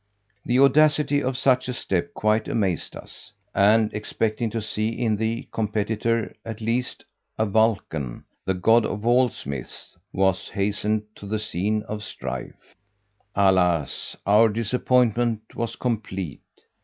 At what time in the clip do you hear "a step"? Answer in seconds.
1.69-2.15